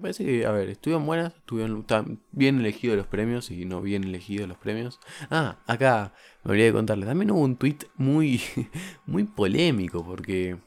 parece 0.01 0.25
que, 0.25 0.45
a 0.45 0.51
ver, 0.51 0.67
estuvieron 0.67 1.05
buenas, 1.05 1.33
estuvieron 1.35 1.85
bien 2.33 2.59
elegidos 2.59 2.97
los 2.97 3.07
premios 3.07 3.49
y 3.49 3.63
no 3.63 3.81
bien 3.81 4.03
elegidos 4.03 4.49
los 4.49 4.57
premios. 4.57 4.99
Ah, 5.29 5.57
acá 5.67 6.13
me 6.43 6.51
olvidé 6.51 6.65
de 6.65 6.73
contarles. 6.73 7.07
También 7.07 7.31
hubo 7.31 7.39
un 7.39 7.55
tweet 7.55 7.77
muy, 7.95 8.41
muy 9.05 9.23
polémico 9.23 10.03
porque, 10.03 10.57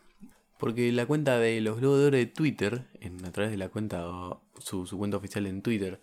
porque 0.58 0.92
la 0.92 1.04
cuenta 1.04 1.38
de 1.38 1.60
los 1.60 1.78
Globos 1.78 1.98
de 1.98 2.06
Oro 2.06 2.16
de 2.16 2.26
Twitter, 2.26 2.86
a 3.22 3.32
través 3.32 3.50
de 3.50 3.58
la 3.58 3.68
cuenta, 3.68 4.06
su, 4.60 4.86
su 4.86 4.96
cuenta 4.96 5.18
oficial 5.18 5.46
en 5.46 5.60
Twitter, 5.60 6.00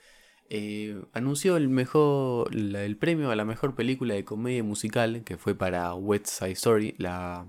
eh, 0.49 0.99
anunció 1.13 1.57
el 1.57 1.69
mejor 1.69 2.55
el 2.55 2.97
premio 2.97 3.29
a 3.31 3.35
la 3.35 3.45
mejor 3.45 3.75
película 3.75 4.15
de 4.15 4.25
comedia 4.25 4.63
musical 4.63 5.23
que 5.23 5.37
fue 5.37 5.55
para 5.55 5.93
West 5.93 6.27
Side 6.27 6.51
Story. 6.51 6.95
La, 6.97 7.45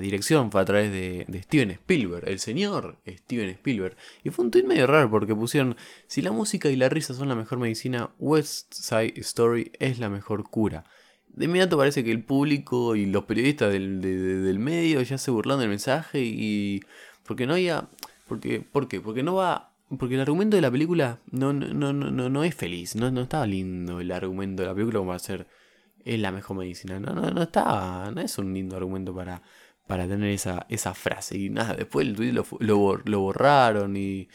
dirección 0.00 0.52
fue 0.52 0.60
a 0.60 0.64
través 0.64 0.92
de, 0.92 1.26
Steven 1.42 1.72
Spielberg 1.72 2.28
el 2.28 2.38
señor 2.38 2.98
Steven 3.06 3.48
Spielberg. 3.50 3.96
Y 4.22 4.30
fue 4.30 4.44
un 4.44 4.50
tweet 4.50 4.64
medio 4.64 4.86
raro 4.86 5.10
porque 5.10 5.34
pusieron 5.34 5.76
si 6.06 6.22
la 6.22 6.30
música 6.32 6.68
y 6.68 6.76
la 6.76 6.88
risa 6.88 7.14
son 7.14 7.28
la 7.28 7.34
mejor 7.34 7.58
medicina 7.58 8.10
West 8.18 8.74
Side 8.74 9.14
Story 9.16 9.72
es 9.80 9.98
la 9.98 10.08
mejor 10.08 10.44
cura 10.48 10.84
de 11.32 11.46
inmediato 11.46 11.78
parece 11.78 12.04
que 12.04 12.12
el 12.12 12.22
público 12.22 12.94
y 12.94 13.06
los 13.06 13.24
periodistas 13.24 13.72
del, 13.72 14.00
del 14.00 14.58
medio 14.58 15.00
ya 15.02 15.18
se 15.18 15.30
burlaron 15.30 15.60
del 15.60 15.70
mensaje 15.70 16.20
y 16.22 16.82
porque 17.24 17.46
no 17.46 17.54
había 17.54 17.88
porque 18.28 18.60
¿por 18.60 18.88
qué? 18.88 19.00
porque 19.00 19.22
no 19.22 19.34
va 19.34 19.71
porque 19.98 20.14
el 20.14 20.20
argumento 20.20 20.56
de 20.56 20.62
la 20.62 20.70
película 20.70 21.20
no, 21.30 21.52
no, 21.52 21.92
no, 21.92 22.28
no, 22.28 22.44
es 22.44 22.54
feliz. 22.54 22.96
No, 22.96 23.10
no 23.10 23.22
estaba 23.22 23.46
lindo 23.46 24.00
el 24.00 24.10
argumento 24.10 24.62
de 24.62 24.68
la 24.68 24.74
película 24.74 24.98
como 25.00 25.10
va 25.10 25.18
ser 25.18 25.46
es 26.04 26.18
la 26.18 26.32
mejor 26.32 26.56
medicina. 26.56 26.98
No, 26.98 27.12
no, 27.12 27.30
no 27.30 27.42
estaba. 27.42 28.10
No 28.10 28.20
es 28.20 28.38
un 28.38 28.52
lindo 28.52 28.76
argumento 28.76 29.14
para, 29.14 29.42
para 29.86 30.08
tener 30.08 30.30
esa, 30.30 30.66
esa 30.68 30.94
frase. 30.94 31.38
Y 31.38 31.50
nada, 31.50 31.74
después 31.74 32.06
el 32.06 32.16
tweet 32.16 32.32
lo, 32.32 32.46
lo, 33.04 33.20
borraron 33.20 33.96
y, 33.96 34.28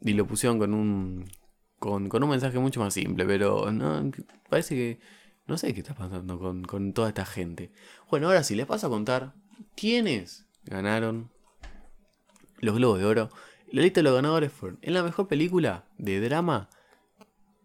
y, 0.00 0.12
lo 0.12 0.26
pusieron 0.26 0.58
con 0.58 0.74
un. 0.74 1.30
Con, 1.78 2.08
con, 2.08 2.22
un 2.22 2.30
mensaje 2.30 2.58
mucho 2.58 2.80
más 2.80 2.94
simple. 2.94 3.24
Pero 3.26 3.70
no, 3.72 4.10
parece 4.48 4.74
que. 4.74 5.00
No 5.46 5.58
sé 5.58 5.74
qué 5.74 5.80
está 5.80 5.94
pasando 5.94 6.38
con, 6.38 6.62
con 6.62 6.92
toda 6.92 7.08
esta 7.08 7.26
gente. 7.26 7.72
Bueno, 8.08 8.28
ahora 8.28 8.44
sí, 8.44 8.54
les 8.54 8.66
paso 8.66 8.86
a 8.86 8.90
contar 8.90 9.34
quiénes 9.74 10.46
ganaron 10.64 11.30
los 12.60 12.76
Globos 12.76 13.00
de 13.00 13.04
Oro 13.06 13.30
la 13.72 13.82
lista 13.82 14.00
de 14.00 14.04
los 14.04 14.14
ganadores 14.14 14.52
fueron 14.52 14.78
en 14.82 14.94
la 14.94 15.02
mejor 15.02 15.28
película 15.28 15.84
de 15.98 16.20
drama 16.20 16.68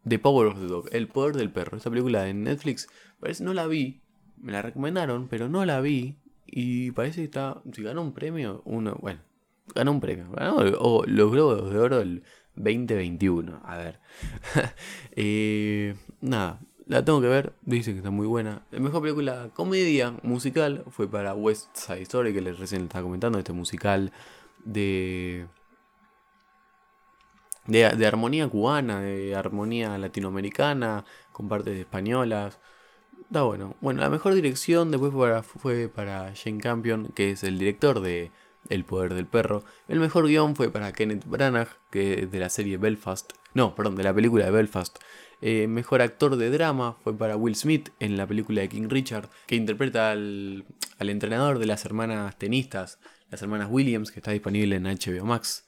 The 0.07 0.19
Power 0.19 0.47
of 0.47 0.59
the 0.59 0.67
Dog, 0.67 0.87
El 0.91 1.07
Poder 1.07 1.35
del 1.35 1.51
Perro. 1.51 1.77
Esta 1.77 1.89
película 1.89 2.23
de 2.23 2.33
Netflix, 2.33 2.87
parece 3.19 3.43
no 3.43 3.53
la 3.53 3.65
vi, 3.65 4.01
me 4.37 4.51
la 4.51 4.61
recomendaron, 4.61 5.27
pero 5.27 5.49
no 5.49 5.65
la 5.65 5.81
vi. 5.81 6.17
Y 6.45 6.91
parece 6.91 7.21
que 7.21 7.25
está, 7.25 7.61
si 7.73 7.81
ganó 7.81 8.01
un 8.03 8.13
premio, 8.13 8.61
uno, 8.65 8.97
bueno, 9.01 9.19
ganó 9.73 9.91
un 9.91 9.99
premio. 9.99 10.27
O 10.79 11.03
los 11.07 11.31
Globos 11.31 11.71
de 11.71 11.79
Oro 11.79 11.99
del 11.99 12.23
2021. 12.55 13.61
A 13.63 13.77
ver. 13.77 13.99
Eh, 15.17 15.95
nada, 16.19 16.59
la 16.87 17.05
tengo 17.05 17.21
que 17.21 17.27
ver, 17.27 17.53
dice 17.61 17.93
que 17.93 17.99
está 17.99 18.11
muy 18.11 18.27
buena. 18.27 18.63
La 18.69 18.79
mejor 18.79 19.01
película 19.01 19.49
comedia 19.53 20.13
musical 20.23 20.83
fue 20.89 21.09
para 21.09 21.33
West 21.33 21.73
Side 21.73 22.01
Story, 22.01 22.33
que 22.33 22.41
les 22.41 22.59
recién 22.59 22.83
estaba 22.83 23.03
comentando, 23.03 23.39
este 23.39 23.53
musical 23.53 24.11
de, 24.65 25.47
de, 27.67 28.05
armonía 28.05 28.47
cubana, 28.47 29.01
de 29.01 29.35
armonía 29.35 29.97
latinoamericana, 29.97 31.05
con 31.31 31.47
partes 31.47 31.77
españolas. 31.77 32.59
Está 33.21 33.43
bueno. 33.43 33.75
Bueno, 33.81 34.01
la 34.01 34.09
mejor 34.09 34.33
dirección 34.33 34.91
después 34.91 35.11
fue 35.11 35.27
para, 35.27 35.43
fue 35.43 35.89
para 35.89 36.33
Jane 36.35 36.59
Campion, 36.59 37.07
que 37.15 37.31
es 37.31 37.43
el 37.43 37.57
director 37.57 38.01
de 38.01 38.31
El 38.69 38.85
Poder 38.85 39.13
del 39.13 39.25
Perro. 39.25 39.63
El 39.87 39.99
mejor 39.99 40.27
guion 40.27 40.55
fue 40.55 40.69
para 40.69 40.93
Kenneth 40.93 41.25
Branagh, 41.25 41.69
que 41.91 42.23
es 42.23 42.31
de 42.31 42.39
la 42.39 42.49
serie 42.49 42.77
Belfast. 42.77 43.33
No, 43.53 43.73
perdón, 43.73 43.95
de 43.95 44.03
la 44.03 44.13
película 44.13 44.45
de 44.45 44.51
Belfast. 44.51 44.97
Eh, 45.41 45.67
mejor 45.67 46.01
actor 46.01 46.37
de 46.37 46.49
drama 46.49 46.97
fue 47.03 47.17
para 47.17 47.35
Will 47.35 47.55
Smith 47.55 47.89
en 47.99 48.17
la 48.17 48.27
película 48.27 48.61
de 48.61 48.69
King 48.69 48.87
Richard, 48.89 49.29
que 49.47 49.55
interpreta 49.55 50.11
al, 50.11 50.65
entrenador 50.99 51.59
de 51.59 51.65
las 51.65 51.85
hermanas 51.85 52.37
tenistas, 52.37 52.99
las 53.29 53.41
hermanas 53.41 53.67
Williams, 53.69 54.11
que 54.11 54.19
está 54.19 54.31
disponible 54.31 54.75
en 54.75 54.83
HBO 54.83 55.25
Max. 55.25 55.64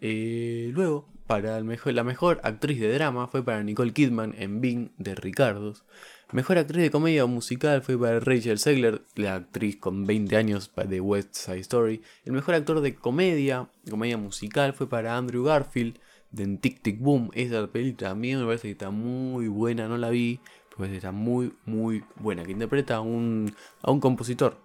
Eh, 0.00 0.70
luego, 0.72 1.08
para 1.26 1.60
la 1.60 2.04
mejor 2.04 2.40
actriz 2.42 2.80
de 2.80 2.92
drama 2.92 3.28
fue 3.28 3.44
para 3.44 3.62
Nicole 3.62 3.92
Kidman 3.92 4.34
en 4.38 4.60
Bing 4.60 4.90
de 4.98 5.14
Ricardos. 5.14 5.84
Mejor 6.32 6.58
actriz 6.58 6.82
de 6.82 6.90
comedia 6.90 7.26
musical 7.26 7.82
fue 7.82 7.98
para 7.98 8.18
Rachel 8.18 8.58
Segler, 8.58 9.02
la 9.14 9.36
actriz 9.36 9.76
con 9.76 10.04
20 10.04 10.36
años 10.36 10.72
de 10.74 11.00
West 11.00 11.34
Side 11.34 11.60
Story. 11.60 12.02
El 12.24 12.32
mejor 12.32 12.56
actor 12.56 12.80
de 12.80 12.94
comedia, 12.94 13.68
comedia 13.88 14.18
musical, 14.18 14.72
fue 14.72 14.88
para 14.88 15.16
Andrew 15.16 15.44
Garfield 15.44 15.98
de 16.32 16.56
Tic 16.56 16.82
Tic 16.82 16.98
Boom. 16.98 17.30
Esa 17.34 17.66
película 17.68 18.08
también 18.08 18.40
me 18.40 18.46
parece 18.46 18.68
que 18.68 18.72
está 18.72 18.90
muy 18.90 19.48
buena, 19.48 19.86
no 19.86 19.96
la 19.96 20.10
vi, 20.10 20.40
pero 20.76 20.92
está 20.92 21.12
muy, 21.12 21.54
muy 21.66 22.04
buena. 22.16 22.42
Que 22.42 22.52
interpreta 22.52 22.96
a 22.96 23.00
un, 23.00 23.54
a 23.82 23.90
un 23.92 24.00
compositor. 24.00 24.63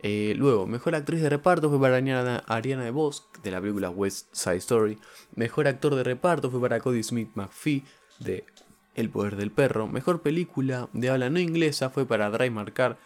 Eh, 0.00 0.34
luego, 0.36 0.66
mejor 0.66 0.94
actriz 0.94 1.20
de 1.20 1.28
reparto 1.28 1.68
fue 1.68 1.80
para 1.80 1.96
Ariana, 1.96 2.44
Ariana 2.46 2.84
DeBose, 2.84 3.22
de 3.42 3.50
la 3.50 3.60
película 3.60 3.90
West 3.90 4.28
Side 4.32 4.56
Story. 4.56 4.98
Mejor 5.34 5.66
actor 5.66 5.94
de 5.94 6.04
reparto 6.04 6.50
fue 6.50 6.60
para 6.60 6.80
Cody 6.80 7.02
Smith 7.02 7.30
McPhee, 7.34 7.84
de 8.20 8.44
El 8.94 9.10
Poder 9.10 9.36
del 9.36 9.50
Perro. 9.50 9.86
Mejor 9.88 10.22
película 10.22 10.88
de 10.92 11.10
habla 11.10 11.30
no 11.30 11.40
inglesa 11.40 11.90
fue 11.90 12.06
para 12.06 12.30
Drive 12.30 12.50
Marcar, 12.50 12.98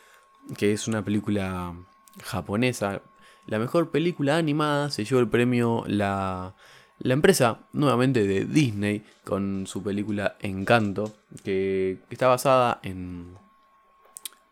que 0.57 0.73
es 0.73 0.89
una 0.89 1.05
película 1.05 1.75
japonesa. 2.23 3.03
La 3.47 3.59
mejor 3.59 3.91
película 3.91 4.37
animada 4.37 4.91
se 4.91 5.05
llevó 5.05 5.21
el 5.21 5.29
premio 5.29 5.85
La 5.87 6.55
la 7.03 7.15
empresa, 7.15 7.59
nuevamente 7.73 8.25
de 8.27 8.45
Disney, 8.45 9.05
con 9.25 9.67
su 9.67 9.83
película 9.83 10.37
Encanto, 10.41 11.13
que, 11.43 11.99
está 12.11 12.29
basada 12.29 12.79
en, 12.85 13.35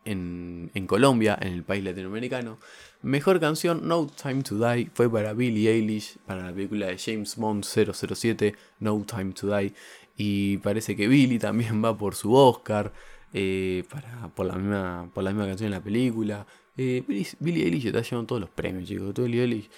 en, 0.05 0.87
Colombia, 0.87 1.39
en 1.41 1.53
el 1.53 1.63
país 1.63 1.85
latinoamericano. 1.85 2.59
Mejor 3.03 3.41
canción, 3.41 3.87
No 3.87 4.07
Time 4.07 4.43
to 4.43 4.57
Die, 4.57 4.91
fue 4.93 5.11
para 5.11 5.33
Billie 5.33 5.71
Eilish, 5.71 6.19
para 6.27 6.47
la 6.47 6.53
película 6.53 6.87
de 6.87 6.99
James 6.99 7.37
Bond 7.37 7.65
007, 7.65 8.55
No 8.81 9.03
Time 9.07 9.33
to 9.33 9.55
Die. 9.57 9.73
Y 10.17 10.59
parece 10.59 10.97
que 10.97 11.09
Billie 11.09 11.39
también 11.39 11.83
va 11.85 11.97
por 11.97 12.15
su 12.15 12.35
Oscar, 12.35 12.93
eh, 13.33 13.85
para, 13.91 14.29
por, 14.29 14.47
la 14.47 14.55
misma, 14.55 15.11
por 15.15 15.25
la 15.25 15.31
misma 15.31 15.47
canción 15.47 15.67
en 15.67 15.73
la 15.73 15.83
película. 15.83 16.47
Eh, 16.77 17.05
Billie 17.07 17.65
Eilish 17.65 17.87
está 17.87 18.03
llevando 18.03 18.27
todos 18.27 18.41
los 18.41 18.51
premios, 18.51 18.89
chicos. 18.89 19.15
Billie 19.15 19.43
Eilish, 19.43 19.71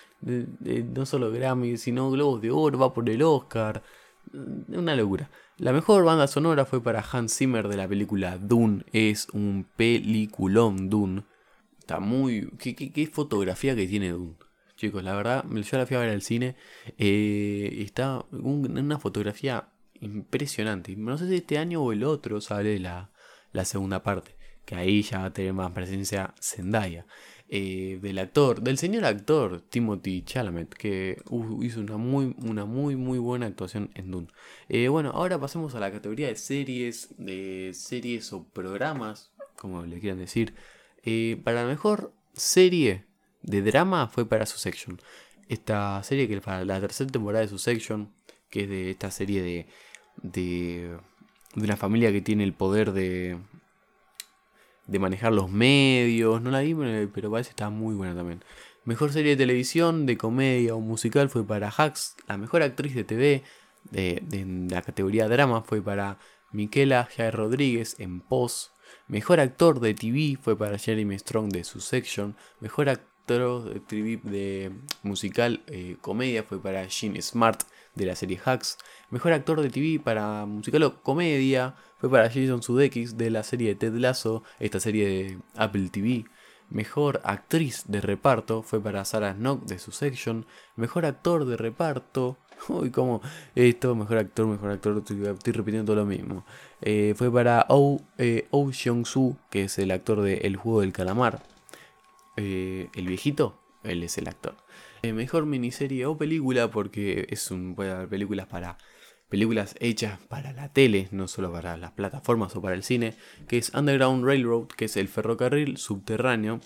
no 0.94 1.06
solo 1.06 1.30
Grammy, 1.30 1.76
sino 1.76 2.10
Globos 2.10 2.40
de 2.40 2.50
Oro, 2.50 2.78
va 2.78 2.92
por 2.92 3.08
el 3.08 3.22
Oscar. 3.22 3.82
Una 4.68 4.94
locura. 4.96 5.28
La 5.62 5.72
mejor 5.72 6.02
banda 6.02 6.26
sonora 6.26 6.64
fue 6.64 6.82
para 6.82 7.04
Hans 7.12 7.36
Zimmer 7.36 7.68
de 7.68 7.76
la 7.76 7.86
película 7.86 8.36
Dune. 8.36 8.84
Es 8.92 9.28
un 9.28 9.64
peliculón 9.76 10.90
Dune. 10.90 11.22
Está 11.78 12.00
muy... 12.00 12.50
¿Qué, 12.58 13.06
fotografía 13.06 13.76
que 13.76 13.86
tiene 13.86 14.10
Dune? 14.10 14.34
Chicos, 14.74 15.04
la 15.04 15.14
verdad, 15.14 15.44
yo 15.48 15.78
la 15.78 15.86
fui 15.86 15.96
a 15.96 16.00
ver 16.00 16.08
al 16.08 16.22
cine. 16.22 16.56
Eh, 16.98 17.76
está 17.86 18.24
una 18.32 18.98
fotografía 18.98 19.68
impresionante. 20.00 20.96
No 20.96 21.16
sé 21.16 21.28
si 21.28 21.36
este 21.36 21.58
año 21.58 21.80
o 21.80 21.92
el 21.92 22.02
otro 22.02 22.40
sale 22.40 22.80
la, 22.80 23.12
la 23.52 23.64
segunda 23.64 24.02
parte 24.02 24.34
que 24.64 24.74
ahí 24.74 25.02
ya 25.02 25.20
va 25.20 25.24
a 25.26 25.32
tener 25.32 25.52
más 25.52 25.72
presencia 25.72 26.34
Zendaya. 26.40 27.06
Eh, 27.54 27.98
del 28.00 28.18
actor, 28.18 28.62
del 28.62 28.78
señor 28.78 29.04
actor 29.04 29.60
Timothy 29.60 30.22
Chalamet, 30.22 30.72
que 30.72 31.22
hizo 31.60 31.80
una 31.80 31.98
muy, 31.98 32.34
una 32.38 32.64
muy, 32.64 32.96
muy 32.96 33.18
buena 33.18 33.44
actuación 33.44 33.90
en 33.94 34.10
Dune. 34.10 34.28
Eh, 34.70 34.88
bueno, 34.88 35.10
ahora 35.10 35.38
pasemos 35.38 35.74
a 35.74 35.78
la 35.78 35.92
categoría 35.92 36.28
de 36.28 36.36
series, 36.36 37.10
de 37.18 37.72
series 37.74 38.32
o 38.32 38.44
programas, 38.44 39.32
como 39.54 39.84
le 39.84 40.00
quieran 40.00 40.18
decir. 40.18 40.54
Eh, 41.02 41.42
para 41.44 41.64
la 41.64 41.68
mejor 41.68 42.14
serie 42.32 43.04
de 43.42 43.60
drama 43.60 44.08
fue 44.08 44.26
para 44.26 44.46
su 44.46 44.56
section. 44.56 44.98
Esta 45.46 46.02
serie 46.04 46.28
que 46.28 46.40
para 46.40 46.64
la 46.64 46.80
tercera 46.80 47.10
temporada 47.10 47.42
de 47.42 47.50
su 47.50 47.58
section, 47.58 48.14
que 48.48 48.62
es 48.62 48.68
de 48.70 48.90
esta 48.92 49.10
serie 49.10 49.42
de, 49.42 49.66
de, 50.22 50.96
de 51.54 51.64
una 51.64 51.76
familia 51.76 52.12
que 52.12 52.22
tiene 52.22 52.44
el 52.44 52.54
poder 52.54 52.92
de, 52.92 53.36
de 54.86 54.98
manejar 54.98 55.32
los 55.32 55.50
medios. 55.50 56.42
No 56.42 56.50
la 56.50 56.60
vi, 56.60 56.74
pero 57.12 57.30
parece 57.30 57.48
que 57.48 57.52
está 57.52 57.70
muy 57.70 57.94
buena 57.94 58.14
también. 58.14 58.42
Mejor 58.84 59.12
serie 59.12 59.32
de 59.32 59.36
televisión, 59.36 60.06
de 60.06 60.16
comedia 60.16 60.74
o 60.74 60.80
musical 60.80 61.28
fue 61.28 61.46
para 61.46 61.70
Hacks. 61.70 62.16
La 62.26 62.36
mejor 62.36 62.62
actriz 62.62 62.94
de 62.94 63.04
TV 63.04 63.44
de, 63.90 64.22
la 64.70 64.82
categoría 64.82 65.28
drama 65.28 65.62
fue 65.62 65.80
para 65.80 66.18
Miquela 66.50 67.08
Jair 67.16 67.34
Rodríguez 67.34 67.96
en 68.00 68.20
Pos. 68.20 68.72
Mejor 69.06 69.40
actor 69.40 69.80
de 69.80 69.94
TV 69.94 70.38
fue 70.40 70.56
para 70.58 70.78
Jeremy 70.78 71.18
Strong 71.18 71.50
de 71.50 71.64
Section. 71.64 72.36
Mejor 72.60 72.88
de 73.26 73.80
TV 73.80 74.20
de 74.22 74.72
musical 75.02 75.62
eh, 75.66 75.96
comedia 76.00 76.42
fue 76.42 76.60
para 76.60 76.88
Gene 76.88 77.22
Smart 77.22 77.62
de 77.94 78.06
la 78.06 78.16
serie 78.16 78.40
Hacks. 78.44 78.78
Mejor 79.10 79.32
actor 79.32 79.60
de 79.60 79.70
TV 79.70 80.00
para 80.02 80.44
musical 80.44 80.82
o 80.82 81.02
comedia 81.02 81.74
fue 81.98 82.10
para 82.10 82.28
Jason 82.28 82.62
Sudeikis 82.62 83.16
de 83.16 83.30
la 83.30 83.42
serie 83.42 83.74
Ted 83.74 83.94
Lasso, 83.94 84.42
esta 84.58 84.80
serie 84.80 85.06
de 85.06 85.38
Apple 85.56 85.88
TV. 85.90 86.24
Mejor 86.68 87.20
actriz 87.24 87.84
de 87.86 88.00
reparto 88.00 88.62
fue 88.62 88.80
para 88.80 89.04
Sarah 89.04 89.34
Snook 89.34 89.64
de 89.66 89.78
su 89.78 89.92
section. 89.92 90.46
Mejor 90.76 91.04
actor 91.06 91.44
de 91.44 91.56
reparto. 91.56 92.38
Uy, 92.68 92.90
como 92.90 93.20
esto, 93.54 93.94
mejor 93.94 94.18
actor, 94.18 94.46
mejor 94.46 94.70
actor, 94.70 94.98
estoy, 94.98 95.52
repitiendo 95.52 95.92
todo 95.92 95.96
lo 95.96 96.06
mismo. 96.06 96.44
Eh, 96.80 97.14
fue 97.16 97.32
para 97.32 97.66
Oh, 97.68 98.00
eh, 98.18 98.48
Seong-soo, 98.50 99.36
que 99.50 99.64
es 99.64 99.78
el 99.78 99.90
actor 99.90 100.22
de 100.22 100.34
El 100.38 100.56
juego 100.56 100.80
del 100.80 100.92
calamar. 100.92 101.51
Eh, 102.36 102.88
el 102.94 103.06
viejito, 103.06 103.60
él 103.82 104.02
es 104.02 104.18
el 104.18 104.28
actor. 104.28 104.56
Eh, 105.02 105.12
mejor 105.12 105.46
miniserie 105.46 106.06
o 106.06 106.16
película, 106.16 106.70
porque 106.70 107.26
es 107.30 107.50
un, 107.50 107.74
puede 107.74 107.90
haber 107.90 108.08
películas 108.08 108.46
para 108.46 108.78
películas 109.32 109.74
hechas 109.80 110.18
para 110.28 110.52
la 110.52 110.72
tele, 110.72 111.08
no 111.10 111.26
solo 111.26 111.50
para 111.50 111.78
las 111.78 111.92
plataformas 111.92 112.54
o 112.54 112.60
para 112.60 112.74
el 112.74 112.82
cine, 112.82 113.14
que 113.48 113.56
es 113.56 113.72
Underground 113.72 114.26
Railroad, 114.26 114.66
que 114.66 114.84
es 114.84 114.96
el 114.98 115.08
ferrocarril 115.08 115.78
subterráneo. 115.78 116.60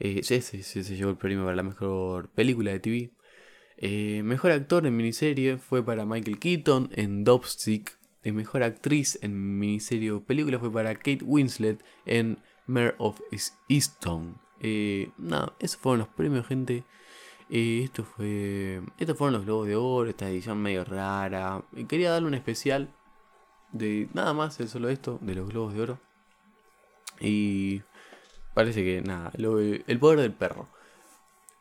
Eh, 0.00 0.22
ese, 0.26 0.40
se 0.40 0.96
llevó 0.96 1.10
el 1.10 1.18
premio 1.18 1.44
para 1.44 1.56
la 1.56 1.62
mejor 1.62 2.30
película 2.30 2.70
de 2.70 2.80
TV. 2.80 3.10
Eh, 3.76 4.22
mejor 4.24 4.52
actor 4.52 4.86
en 4.86 4.96
miniserie 4.96 5.58
fue 5.58 5.84
para 5.84 6.06
Michael 6.06 6.38
Keaton 6.38 6.90
en 6.94 7.24
Dopstick. 7.24 7.98
Y 8.24 8.32
mejor 8.32 8.62
actriz 8.62 9.18
en 9.22 9.58
miniserie 9.58 10.10
o 10.10 10.24
película 10.24 10.58
fue 10.58 10.72
para 10.72 10.94
Kate 10.94 11.22
Winslet 11.22 11.84
en 12.06 12.38
Mare 12.66 12.94
of 12.98 13.20
Easton. 13.68 14.47
Eh, 14.60 15.10
nada, 15.18 15.52
esos 15.58 15.80
fueron 15.80 16.00
los 16.00 16.08
premios, 16.08 16.46
gente. 16.46 16.84
Eh, 17.50 17.82
esto 17.84 18.04
fue. 18.04 18.82
Estos 18.98 19.16
fueron 19.16 19.34
los 19.34 19.44
Globos 19.44 19.66
de 19.66 19.76
Oro, 19.76 20.10
esta 20.10 20.28
edición 20.28 20.58
medio 20.58 20.84
rara. 20.84 21.62
Quería 21.88 22.10
darle 22.10 22.28
un 22.28 22.34
especial 22.34 22.88
de 23.72 24.08
nada 24.12 24.32
más, 24.34 24.54
solo 24.54 24.88
esto, 24.88 25.18
de 25.22 25.34
los 25.34 25.48
Globos 25.48 25.74
de 25.74 25.82
Oro. 25.82 25.98
Y 27.20 27.82
parece 28.54 28.84
que 28.84 29.00
nada, 29.02 29.32
el 29.34 29.98
poder 29.98 30.20
del 30.20 30.32
perro. 30.32 30.68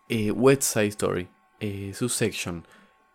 Eh, 0.10 0.32
West 0.32 0.63
Side 0.63 0.88
Story, 0.88 1.27
eh, 1.60 1.92
su 1.94 2.08
section 2.08 2.66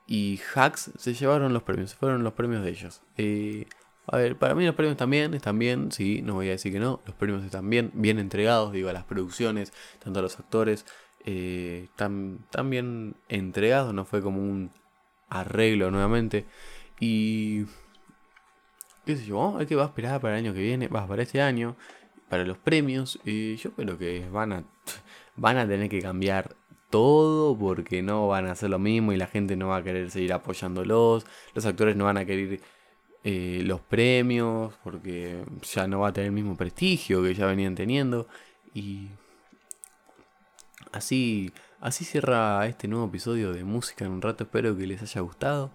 y 0.06 0.40
Hacks 0.54 0.90
se 0.98 1.14
llevaron 1.14 1.54
los 1.54 1.62
premios, 1.62 1.94
fueron 1.94 2.22
los 2.22 2.34
premios 2.34 2.62
de 2.62 2.70
ellos. 2.70 3.02
Eh, 3.16 3.66
a 4.06 4.16
ver, 4.16 4.36
para 4.36 4.54
mí 4.54 4.66
los 4.66 4.74
premios 4.74 4.96
también 4.96 5.32
están 5.34 5.58
bien, 5.58 5.92
sí, 5.92 6.22
no 6.22 6.34
voy 6.34 6.48
a 6.48 6.52
decir 6.52 6.72
que 6.72 6.80
no, 6.80 7.00
los 7.06 7.14
premios 7.14 7.44
están 7.44 7.70
bien, 7.70 7.90
bien 7.94 8.18
entregados, 8.18 8.72
digo, 8.72 8.88
a 8.88 8.92
las 8.92 9.04
producciones, 9.04 9.72
tanto 10.02 10.18
a 10.18 10.22
los 10.22 10.38
actores, 10.38 10.84
eh, 11.24 11.88
tan, 11.96 12.44
bien 12.64 13.14
entregado, 13.28 13.92
no 13.92 14.04
fue 14.04 14.22
como 14.22 14.40
un 14.40 14.70
arreglo 15.28 15.90
nuevamente. 15.90 16.46
Y 16.98 17.64
qué 19.06 19.16
sé 19.16 19.26
yo, 19.26 19.56
hay 19.58 19.66
que 19.66 19.76
va 19.76 19.84
a 19.84 19.86
esperar 19.86 20.20
para 20.20 20.34
el 20.38 20.44
año 20.44 20.54
que 20.54 20.60
viene, 20.60 20.88
va 20.88 21.06
para 21.06 21.22
este 21.22 21.40
año, 21.40 21.76
para 22.28 22.44
los 22.44 22.58
premios. 22.58 23.20
Y 23.24 23.56
yo 23.56 23.72
creo 23.72 23.98
que 23.98 24.28
van 24.30 24.52
a, 24.52 24.64
van 25.36 25.58
a 25.58 25.66
tener 25.66 25.88
que 25.88 26.00
cambiar 26.00 26.56
todo 26.90 27.56
porque 27.58 28.02
no 28.02 28.28
van 28.28 28.46
a 28.46 28.52
hacer 28.52 28.70
lo 28.70 28.78
mismo 28.78 29.12
y 29.12 29.16
la 29.16 29.26
gente 29.26 29.56
no 29.56 29.68
va 29.68 29.78
a 29.78 29.82
querer 29.82 30.10
seguir 30.10 30.32
apoyándolos. 30.32 31.24
Los 31.54 31.66
actores 31.66 31.96
no 31.96 32.04
van 32.04 32.18
a 32.18 32.24
querer 32.24 32.60
eh, 33.24 33.62
los 33.64 33.80
premios 33.80 34.74
porque 34.82 35.44
ya 35.62 35.86
no 35.86 36.00
va 36.00 36.08
a 36.08 36.12
tener 36.12 36.26
el 36.26 36.32
mismo 36.32 36.56
prestigio 36.56 37.22
que 37.22 37.34
ya 37.34 37.46
venían 37.46 37.74
teniendo. 37.74 38.26
Y 38.74 39.08
Así, 40.92 41.52
así 41.80 42.04
cierra 42.04 42.66
este 42.66 42.86
nuevo 42.86 43.06
episodio 43.06 43.52
de 43.52 43.64
Música 43.64 44.04
en 44.04 44.12
un 44.12 44.22
rato. 44.22 44.44
Espero 44.44 44.76
que 44.76 44.86
les 44.86 45.00
haya 45.00 45.20
gustado. 45.22 45.70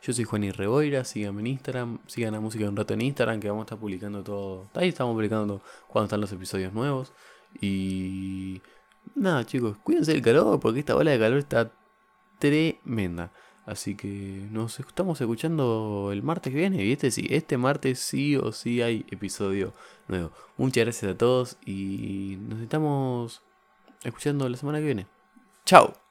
Yo 0.00 0.12
soy 0.12 0.24
Juan 0.24 0.50
Reboira, 0.52 1.04
síganme 1.04 1.42
en 1.42 1.48
Instagram, 1.48 1.98
sigan 2.06 2.34
a 2.34 2.40
Música 2.40 2.64
en 2.64 2.70
un 2.70 2.76
rato 2.76 2.94
en 2.94 3.02
Instagram, 3.02 3.38
que 3.38 3.48
vamos 3.48 3.62
a 3.62 3.66
estar 3.66 3.78
publicando 3.78 4.24
todo. 4.24 4.70
Ahí 4.74 4.88
estamos 4.88 5.14
publicando 5.14 5.62
cuando 5.88 6.06
están 6.06 6.20
los 6.22 6.32
episodios 6.32 6.72
nuevos. 6.72 7.12
Y 7.60 8.62
nada, 9.14 9.44
chicos, 9.44 9.76
cuídense 9.84 10.12
del 10.12 10.22
calor, 10.22 10.58
porque 10.58 10.80
esta 10.80 10.96
ola 10.96 11.10
de 11.10 11.18
calor 11.18 11.38
está 11.38 11.70
tremenda. 12.38 13.30
Así 13.64 13.94
que 13.94 14.48
nos 14.50 14.80
estamos 14.80 15.20
escuchando 15.20 16.10
el 16.12 16.22
martes 16.22 16.52
que 16.52 16.58
viene. 16.58 16.84
Y 16.84 16.92
este 16.92 17.10
sí, 17.10 17.26
este 17.30 17.56
martes 17.56 18.00
sí 18.00 18.36
o 18.36 18.52
sí 18.52 18.82
hay 18.82 19.06
episodio 19.10 19.72
nuevo. 20.08 20.32
Muchas 20.56 20.84
gracias 20.84 21.12
a 21.12 21.18
todos 21.18 21.56
y 21.64 22.38
nos 22.48 22.60
estamos 22.60 23.42
escuchando 24.02 24.48
la 24.48 24.56
semana 24.56 24.78
que 24.78 24.86
viene. 24.86 25.06
Chao. 25.64 26.01